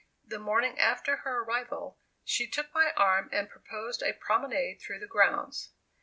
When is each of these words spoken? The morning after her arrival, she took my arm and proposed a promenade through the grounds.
The 0.25 0.39
morning 0.39 0.79
after 0.79 1.17
her 1.17 1.43
arrival, 1.43 1.99
she 2.25 2.47
took 2.49 2.73
my 2.73 2.91
arm 2.97 3.29
and 3.31 3.47
proposed 3.47 4.01
a 4.01 4.13
promenade 4.13 4.79
through 4.81 4.97
the 4.97 5.05
grounds. 5.05 5.73